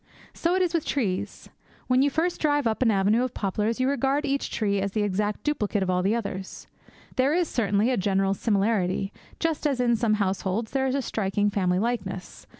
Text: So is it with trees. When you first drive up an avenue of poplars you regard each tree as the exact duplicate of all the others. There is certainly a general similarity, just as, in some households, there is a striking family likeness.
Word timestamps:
So 0.33 0.55
is 0.55 0.63
it 0.63 0.73
with 0.73 0.83
trees. 0.83 1.49
When 1.85 2.01
you 2.01 2.09
first 2.09 2.41
drive 2.41 2.65
up 2.65 2.81
an 2.81 2.89
avenue 2.89 3.23
of 3.23 3.35
poplars 3.35 3.79
you 3.79 3.87
regard 3.87 4.25
each 4.25 4.49
tree 4.49 4.81
as 4.81 4.93
the 4.93 5.03
exact 5.03 5.43
duplicate 5.43 5.83
of 5.83 5.91
all 5.91 6.01
the 6.01 6.15
others. 6.15 6.65
There 7.17 7.35
is 7.35 7.47
certainly 7.47 7.91
a 7.91 7.97
general 7.97 8.33
similarity, 8.33 9.13
just 9.39 9.67
as, 9.67 9.79
in 9.79 9.95
some 9.95 10.15
households, 10.15 10.71
there 10.71 10.87
is 10.87 10.95
a 10.95 11.03
striking 11.03 11.51
family 11.51 11.77
likeness. 11.77 12.47